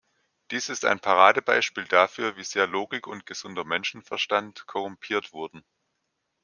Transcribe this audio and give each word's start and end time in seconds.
Dies 0.49 0.69
ist 0.69 0.83
ein 0.83 0.99
Paradebeispiel 0.99 1.83
dafür, 1.83 2.35
wie 2.35 2.43
sehr 2.43 2.65
Logik 2.65 3.05
und 3.05 3.27
gesunder 3.27 3.65
Menschenverstand 3.65 4.65
korrumpiert 4.65 5.31
wurden. 5.31 5.63